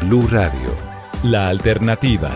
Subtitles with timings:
[0.00, 0.74] Blue Radio,
[1.22, 2.30] la alternativa.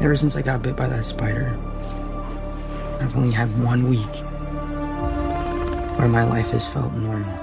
[0.00, 1.56] Ever since I got bit by that spider,
[3.00, 4.22] I've only had one week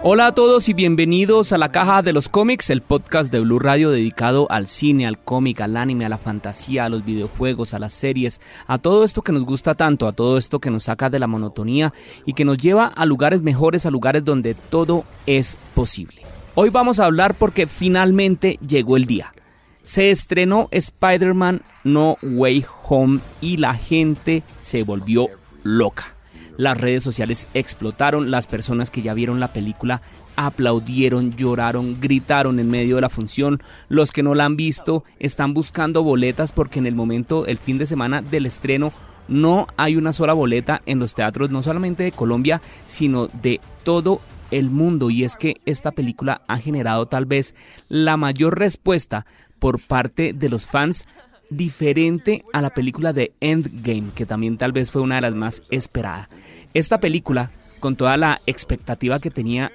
[0.04, 3.58] Hola a todos y bienvenidos a la Caja de los Cómics, el podcast de Blue
[3.58, 7.80] Radio dedicado al cine, al cómic, al anime, a la fantasía, a los videojuegos, a
[7.80, 11.10] las series, a todo esto que nos gusta tanto, a todo esto que nos saca
[11.10, 11.94] de la monotonía
[12.26, 16.22] y que nos lleva a lugares mejores, a lugares donde todo es posible.
[16.54, 19.34] Hoy vamos a hablar porque finalmente llegó el día.
[19.82, 25.30] Se estrenó Spider-Man No Way Home y la gente se volvió
[25.64, 26.13] loca.
[26.58, 30.02] Las redes sociales explotaron, las personas que ya vieron la película
[30.36, 33.62] aplaudieron, lloraron, gritaron en medio de la función.
[33.90, 37.78] Los que no la han visto están buscando boletas porque en el momento, el fin
[37.78, 38.94] de semana del estreno,
[39.28, 44.22] no hay una sola boleta en los teatros, no solamente de Colombia, sino de todo
[44.52, 45.10] el mundo.
[45.10, 47.56] Y es que esta película ha generado tal vez
[47.90, 49.26] la mayor respuesta
[49.60, 51.08] por parte de los fans
[51.56, 55.64] diferente a la película de Endgame, que también tal vez fue una de las más
[55.70, 56.30] esperadas.
[56.74, 59.72] Esta película, con toda la expectativa que tenía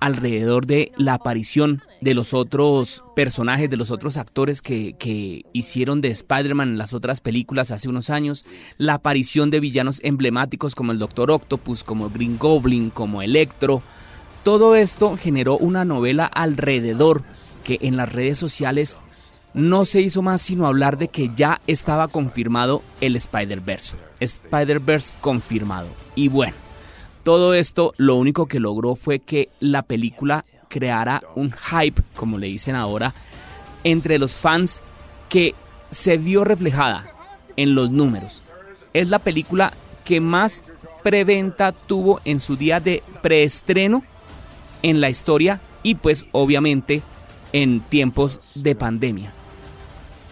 [0.00, 6.00] alrededor de la aparición de los otros personajes, de los otros actores que, que hicieron
[6.00, 8.46] de Spider-Man en las otras películas hace unos años,
[8.78, 13.82] la aparición de villanos emblemáticos como el Doctor Octopus, como Green Goblin, como Electro,
[14.42, 17.22] todo esto generó una novela alrededor
[17.62, 18.98] que en las redes sociales
[19.54, 23.96] no se hizo más sino hablar de que ya estaba confirmado el Spider-Verse.
[24.20, 25.88] Spider-Verse confirmado.
[26.14, 26.54] Y bueno,
[27.22, 32.46] todo esto lo único que logró fue que la película creara un hype, como le
[32.46, 33.14] dicen ahora,
[33.84, 34.82] entre los fans
[35.28, 35.54] que
[35.90, 37.12] se vio reflejada
[37.56, 38.42] en los números.
[38.92, 39.72] Es la película
[40.04, 40.64] que más
[41.02, 44.04] preventa tuvo en su día de preestreno
[44.82, 47.02] en la historia y pues obviamente
[47.52, 49.32] en tiempos de pandemia.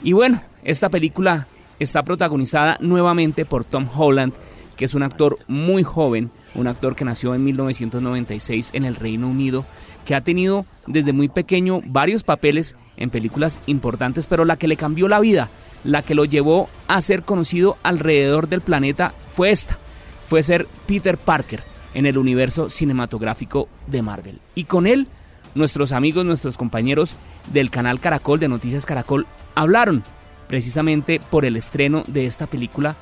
[0.03, 1.49] Y bueno, esta película
[1.79, 4.33] está protagonizada nuevamente por Tom Holland,
[4.77, 9.29] que es un actor muy joven, un actor que nació en 1996 en el Reino
[9.29, 9.65] Unido,
[10.05, 14.77] que ha tenido desde muy pequeño varios papeles en películas importantes, pero la que le
[14.77, 15.51] cambió la vida,
[15.85, 19.79] la que lo llevó a ser conocido alrededor del planeta fue esta,
[20.27, 21.63] fue ser Peter Parker
[21.95, 24.41] en el universo cinematográfico de Marvel.
[24.55, 25.09] Y con él,
[25.55, 27.17] nuestros amigos, nuestros compañeros
[27.53, 29.27] del canal Caracol, de Noticias Caracol,
[29.59, 30.05] hablaron
[30.47, 32.97] precisamente por el estreno de esta película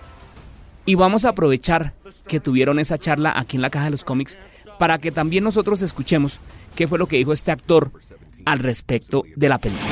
[0.87, 1.93] y vamos a aprovechar
[2.27, 4.39] que tuvieron esa charla aquí en la caja de los cómics
[4.79, 6.41] para que también nosotros escuchemos
[6.75, 7.93] qué fue lo que dijo este actor
[8.47, 9.87] al respecto de la película.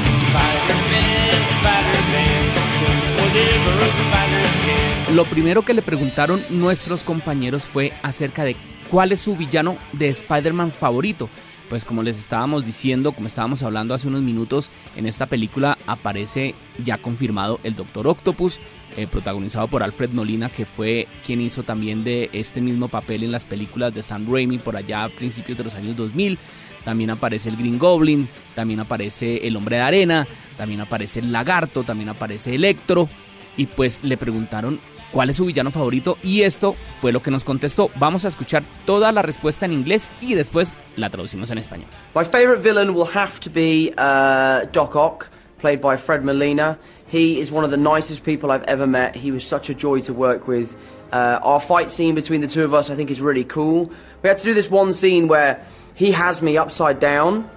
[5.13, 8.57] Lo primero que le preguntaron nuestros compañeros fue acerca de
[8.91, 11.29] cuál es su villano de Spider-Man favorito
[11.69, 16.55] pues como les estábamos diciendo, como estábamos hablando hace unos minutos, en esta película aparece
[16.83, 18.61] ya confirmado el Doctor Octopus,
[18.97, 23.33] eh, protagonizado por Alfred Molina, que fue quien hizo también de este mismo papel en
[23.33, 26.39] las películas de Sam Raimi por allá a principios de los años 2000.
[26.85, 30.27] También aparece el Green Goblin, también aparece el Hombre de Arena,
[30.57, 33.09] también aparece el Lagarto, también aparece Electro.
[33.57, 34.79] Y pues le preguntaron
[35.15, 37.89] cuál es su villano favorito y esto fue lo que nos contestó.
[37.97, 41.89] Vamos a escuchar toda la respuesta en inglés y después la traducimos en español.
[42.17, 46.77] My favorite villain will have to be uh, Doc Ock, played by Fred Molina.
[47.07, 49.15] He is one of the nicest people I've ever met.
[49.15, 50.77] He was such a joy to work with.
[51.13, 53.93] Uh, our fight scene between the two of us, I think, is really cool.
[54.23, 57.49] We had to do this one scene where he has me upside down,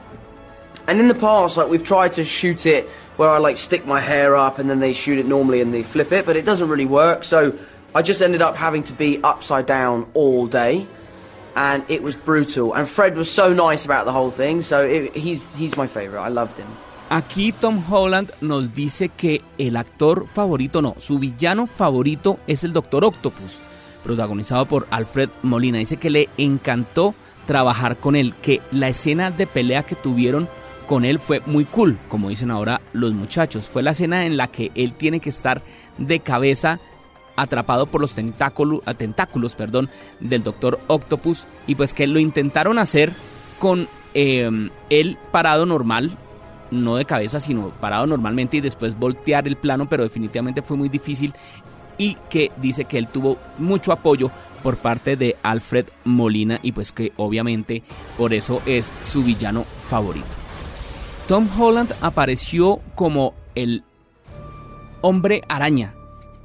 [0.87, 2.87] and in the past, like we've tried to shoot it
[3.17, 5.83] where I like stick my hair up and then they shoot it normally and they
[5.83, 7.23] flip it, but it doesn't really work.
[7.23, 7.53] So
[7.93, 10.85] I just ended up having to be upside down all day.
[11.55, 12.75] And it was brutal.
[12.75, 14.61] And Fred was so nice about the whole thing.
[14.61, 16.21] So it, he's, he's my favorite.
[16.21, 16.67] I loved him.
[17.09, 22.73] Aquí Tom Holland nos dice que el actor favorito, no, su villano favorito es el
[22.73, 23.61] Doctor Octopus,
[24.03, 25.77] protagonizado por Alfred Molina.
[25.79, 30.49] Dice que le encantó trabajar con él, que la escena de pelea que tuvieron
[30.87, 33.67] con él fue muy cool, como dicen ahora los muchachos.
[33.67, 35.61] Fue la escena en la que él tiene que estar
[35.99, 36.79] de cabeza
[37.35, 39.89] atrapado por los tentáculos, tentáculos perdón,
[40.19, 43.13] del Doctor Octopus y pues que lo intentaron hacer
[43.59, 44.49] con eh,
[44.89, 46.17] él parado normal,
[46.71, 50.89] no de cabeza, sino parado normalmente y después voltear el plano, pero definitivamente fue muy
[50.89, 51.33] difícil
[51.97, 54.31] y que dice que él tuvo mucho apoyo
[54.63, 57.83] por parte de Alfred Molina y pues que obviamente
[58.17, 60.46] por eso es su villano favorito.
[61.27, 63.83] Tom Holland apareció como el
[65.01, 65.93] hombre araña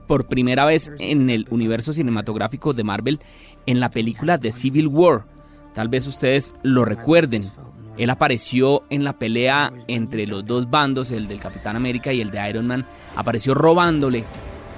[0.08, 3.20] por primera vez en el universo cinematográfico de Marvel
[3.66, 5.24] en la película de Civil War.
[5.72, 7.48] Tal vez ustedes lo recuerden.
[7.96, 12.32] Él apareció en la pelea entre los dos bandos, el del Capitán América y el
[12.32, 12.84] de Iron Man.
[13.14, 14.24] Apareció robándole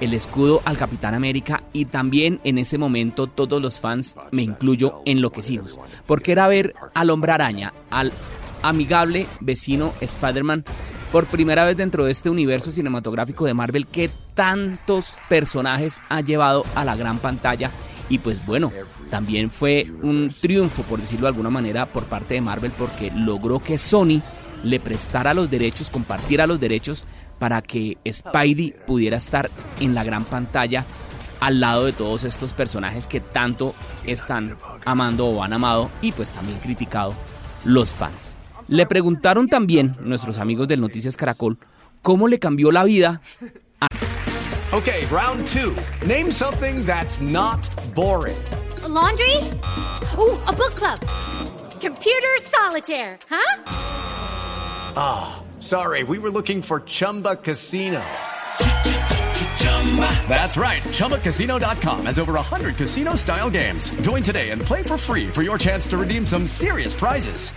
[0.01, 5.01] el escudo al Capitán América y también en ese momento todos los fans, me incluyo,
[5.05, 5.79] enloquecimos.
[6.05, 8.11] Porque era ver al hombre araña, al
[8.67, 10.63] amigable vecino Spider-Man,
[11.11, 16.65] por primera vez dentro de este universo cinematográfico de Marvel que tantos personajes ha llevado
[16.75, 17.71] a la gran pantalla.
[18.09, 18.71] Y pues bueno,
[19.09, 23.59] también fue un triunfo, por decirlo de alguna manera, por parte de Marvel porque logró
[23.59, 24.21] que Sony
[24.63, 27.05] le prestara los derechos, compartiera los derechos
[27.39, 30.85] para que Spidey pudiera estar en la gran pantalla
[31.39, 33.75] al lado de todos estos personajes que tanto
[34.05, 37.13] están amando o han amado y pues también criticado
[37.63, 38.37] los fans.
[38.67, 41.57] Le preguntaron también nuestros amigos del Noticias Caracol
[42.01, 43.21] cómo le cambió la vida
[43.79, 43.87] a...
[44.75, 45.75] Okay, round two.
[46.05, 48.37] Name something that's not boring.
[48.83, 49.37] A laundry?
[50.17, 50.99] Ooh, a book club.
[51.79, 53.63] Computer solitaire, huh?
[54.97, 58.01] Ah, oh, sorry, we were looking for Chumba Casino.
[60.27, 60.81] That's right.
[60.83, 63.89] ChumbaCasino.com has over 100 casino style games.
[64.01, 67.51] Join today and play for free for your chance to redeem some serious prizes.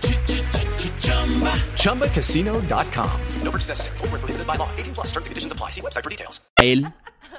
[1.79, 3.11] ChumbaCasino.com.
[3.43, 3.97] No purchase necessary.
[3.99, 4.69] Forward, prohibited by law.
[4.77, 5.71] 18 plus terms and conditions apply.
[5.71, 6.41] See website for details.
[6.57, 6.93] Él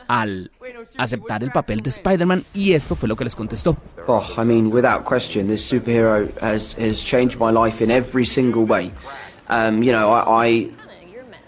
[0.07, 0.49] al
[0.97, 3.77] aceptar el papel de Spider-Man y esto fue lo que les contestó.
[4.07, 8.65] Oh, I mean, without question, this superhero has, has changed my life in every single
[8.65, 8.91] way.
[9.49, 10.71] Um, you know, I,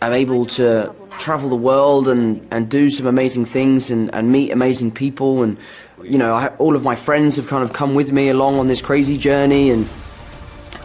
[0.02, 4.32] I am able to travel the world and, and do some amazing things and, and
[4.32, 5.44] meet amazing people.
[5.44, 5.58] And,
[6.04, 8.68] you know, I, all of my friends have kind of come with me along on
[8.68, 9.70] this crazy journey.
[9.70, 9.88] And,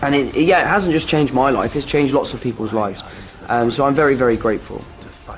[0.02, 3.02] and it, yeah, it hasn't just changed my life, it's changed lots of people's lives.
[3.48, 4.81] Um, so I'm very, very grateful.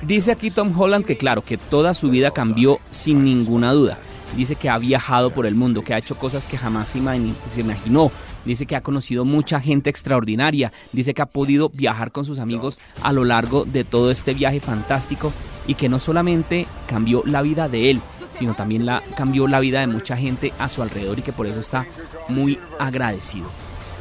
[0.01, 3.97] Dice aquí Tom Holland que claro, que toda su vida cambió sin ninguna duda.
[4.35, 8.11] Dice que ha viajado por el mundo, que ha hecho cosas que jamás se imaginó.
[8.45, 10.71] Dice que ha conocido mucha gente extraordinaria.
[10.93, 14.59] Dice que ha podido viajar con sus amigos a lo largo de todo este viaje
[14.59, 15.33] fantástico
[15.67, 18.01] y que no solamente cambió la vida de él,
[18.31, 21.47] sino también la, cambió la vida de mucha gente a su alrededor y que por
[21.47, 21.85] eso está
[22.27, 23.49] muy agradecido.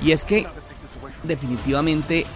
[0.02, 0.46] Y es que
[1.22, 2.26] definitivamente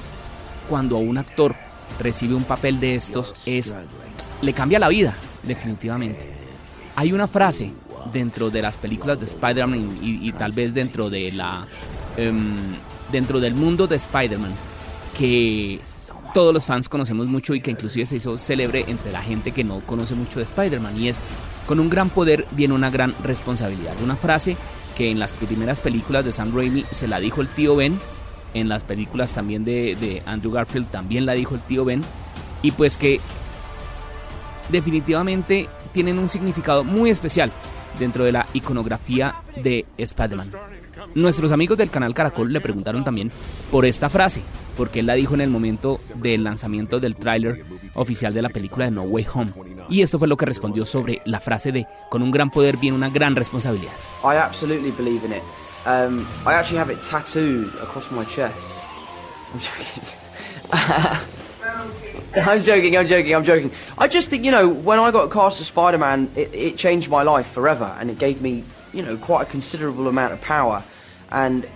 [0.68, 1.56] cuando un actor
[1.98, 3.76] recibe un papel de estos es
[4.40, 6.30] le cambia la vida, definitivamente.
[6.96, 7.72] Hay una frase
[8.12, 11.66] dentro de las películas de Spider-Man y, tal vez dentro de la
[12.18, 12.56] um,
[13.10, 14.52] dentro del mundo de Spider-Man
[15.16, 15.80] que
[16.34, 19.64] todos los fans conocemos mucho y que inclusive se hizo célebre entre la gente que
[19.64, 21.22] no conoce mucho de Spider-Man y es
[21.66, 23.94] con un gran poder viene una gran responsabilidad.
[24.02, 24.56] Una frase
[24.96, 27.98] que en las primeras películas de Sam Raimi se la dijo el tío Ben
[28.54, 32.02] en las películas también de, Andrew Garfield también la dijo el tío Ben
[32.62, 33.20] y pues que
[34.68, 37.50] definitivamente tienen un significado muy especial
[37.98, 40.50] dentro de la iconografía de Spider-Man.
[41.14, 43.30] Nuestros amigos del canal Caracol le preguntaron también
[43.70, 44.42] por esta frase,
[44.76, 48.90] porque él la dijo en el momento del lanzamiento del tráiler oficial de la película
[48.90, 49.52] No Way Home.
[49.88, 52.96] Y esto fue lo que respondió sobre la frase de con un gran poder viene
[52.96, 53.92] una gran responsabilidad.
[54.24, 55.42] I absolutely believe in it.
[55.84, 58.80] Um, I actually have it tattooed across my chest.
[59.52, 60.02] I'm joking.
[62.34, 63.70] I'm joking, I'm joking, I'm joking.
[63.98, 67.10] I just think, you know, when I got cast as Spider Man, it, it, changed
[67.10, 70.82] my life forever and it gave me, you know, quite a considerable amount of power.
[71.32, 71.66] And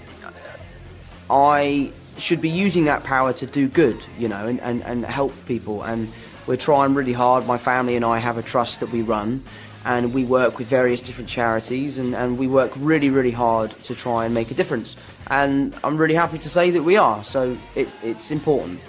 [1.28, 5.32] I should be using that power to do good, you know, and, and, and help
[5.46, 5.82] people.
[5.82, 6.12] And
[6.46, 7.46] we're trying really hard.
[7.46, 9.40] My family and I have a trust that we run.
[9.86, 13.94] and we work with various different charities and, and we work really, really hard to
[13.94, 14.96] try and make a difference.
[15.28, 18.80] And I'm really happy to say that we are, so it, it's important.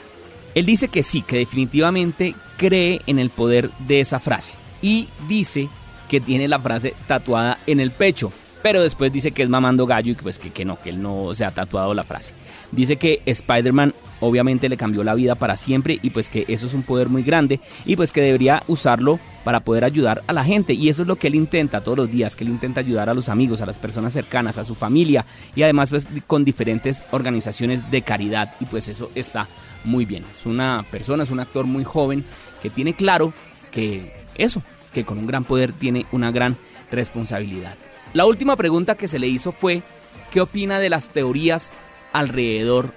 [0.56, 5.70] Él dice que sí, que definitivamente cree en el poder de esa frase y dice
[6.10, 10.12] que tiene la frase tatuada en el pecho, pero después dice que es mamando gallo
[10.12, 12.34] y pues que, que no, que él no se ha tatuado la frase.
[12.72, 16.74] Dice que Spider-Man obviamente le cambió la vida para siempre y pues que eso es
[16.74, 20.74] un poder muy grande y pues que debería usarlo para poder ayudar a la gente.
[20.74, 23.14] Y eso es lo que él intenta todos los días, que él intenta ayudar a
[23.14, 27.90] los amigos, a las personas cercanas, a su familia y además pues, con diferentes organizaciones
[27.90, 28.54] de caridad.
[28.60, 29.48] Y pues eso está
[29.84, 30.26] muy bien.
[30.32, 32.26] Es una persona, es un actor muy joven
[32.62, 33.34] que tiene claro
[33.72, 34.62] que eso,
[34.94, 36.58] que con un gran poder tiene una gran
[36.92, 37.76] responsabilidad.
[38.14, 39.84] La última pregunta que se le hizo fue,
[40.32, 41.74] ¿qué opina de las teorías
[42.14, 42.94] alrededor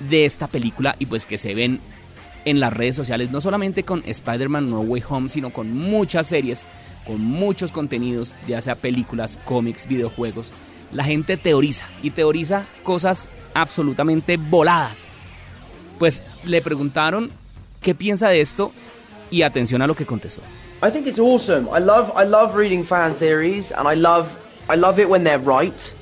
[0.00, 1.80] de esta película y pues que se ven
[2.44, 6.68] en las redes sociales, no solamente con Spider-Man No Way Home, sino con muchas series,
[7.04, 10.52] con muchos contenidos, ya sea películas, cómics, videojuegos.
[10.92, 15.08] La gente teoriza y teoriza cosas absolutamente voladas.
[15.98, 17.32] Pues le preguntaron
[17.80, 18.70] qué piensa de esto
[19.28, 20.42] y atención a lo que contestó.
[20.82, 21.70] I think it's awesome.
[21.70, 24.36] I love I love reading fan theories and I love
[24.68, 25.94] I love it when they're right.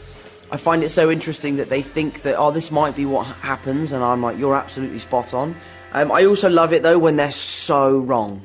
[0.50, 3.92] I find it so interesting that they think that oh this might be what happens
[3.92, 5.54] and I'm like you're absolutely spot on.
[5.92, 8.42] Um, I also love it though when they're so wrong.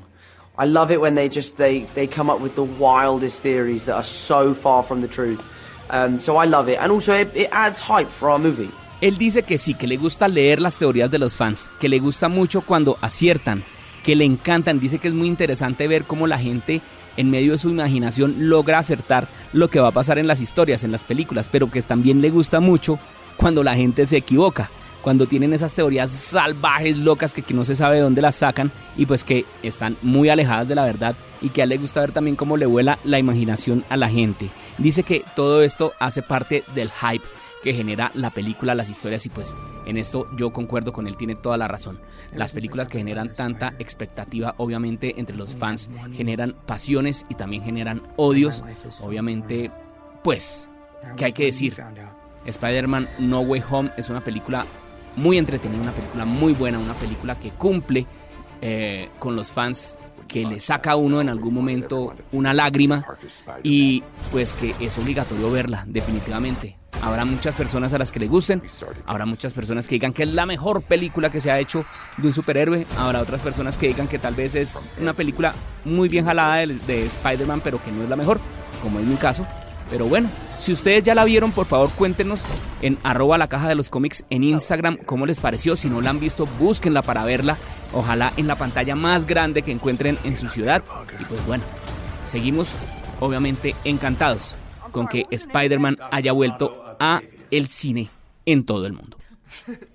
[0.55, 3.95] I love it when they just they they come up with the wildest theories that
[3.95, 5.47] are so far from the truth.
[5.89, 8.69] Um, so I love it and also it, it adds hype for our movie.
[9.01, 11.99] Él dice que sí, que le gusta leer las teorías de los fans, que le
[11.99, 13.63] gusta mucho cuando aciertan,
[14.03, 14.79] que le encantan.
[14.79, 16.81] Dice que es muy interesante ver cómo la gente
[17.17, 20.83] en medio de su imaginación logra acertar lo que va a pasar en las historias,
[20.83, 22.99] en las películas, pero que también le gusta mucho
[23.35, 24.69] cuando la gente se equivoca
[25.01, 29.05] cuando tienen esas teorías salvajes, locas, que, no se sabe de dónde las sacan y
[29.05, 32.11] pues que están muy alejadas de la verdad y que a él le gusta ver
[32.11, 34.49] también cómo le vuela la imaginación a la gente.
[34.77, 37.27] Dice que todo esto hace parte del hype
[37.61, 41.35] que genera la película, las historias y pues en esto yo concuerdo con él, tiene
[41.35, 41.99] toda la razón.
[42.33, 48.01] Las películas que generan tanta expectativa obviamente entre los fans generan pasiones y también generan
[48.15, 48.63] odios,
[49.01, 49.71] obviamente
[50.23, 50.69] pues,
[51.17, 51.75] ¿qué hay que decir?
[52.45, 54.65] Spider-Man No Way Home es una película
[55.15, 58.05] muy entretenida, una película muy buena, una película que cumple
[58.61, 59.97] eh, con los fans,
[60.27, 63.03] que le saca a uno en algún momento una lágrima
[63.63, 66.78] y pues que es obligatorio verla, definitivamente.
[67.01, 68.61] Habrá muchas personas a las que le gusten,
[69.05, 71.85] habrá muchas personas que digan que es la mejor película que se ha hecho
[72.17, 75.53] de un superhéroe, habrá otras personas que digan que tal vez es una película
[75.85, 78.39] muy bien jalada de, de Spider-Man, pero que no es la mejor,
[78.81, 79.45] como es mi caso.
[79.89, 82.45] Pero bueno, si ustedes ya la vieron, por favor cuéntenos
[82.81, 85.75] en arroba la caja de los cómics en Instagram cómo les pareció.
[85.75, 87.57] Si no la han visto, búsquenla para verla.
[87.93, 90.83] Ojalá en la pantalla más grande que encuentren en su ciudad.
[91.19, 91.63] Y pues bueno,
[92.23, 92.75] seguimos
[93.19, 94.57] obviamente encantados
[94.91, 98.09] con que Spider-Man haya vuelto a el cine
[98.45, 99.17] en todo el mundo.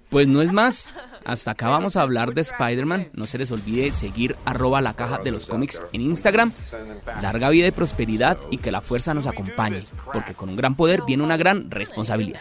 [0.08, 0.94] Pues no es más.
[1.24, 3.08] Hasta acá vamos a hablar de Spider-Man.
[3.14, 6.52] No se les olvide seguir arroba la caja de los cómics en Instagram.
[7.20, 9.82] Larga vida y prosperidad y que la fuerza nos acompañe,
[10.12, 12.40] porque con un gran poder viene una gran responsabilidad.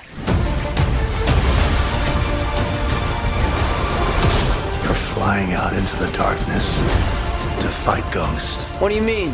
[4.84, 6.80] You're flying out into the darkness
[7.62, 8.68] to fight ghosts.
[8.80, 9.34] What do you mean?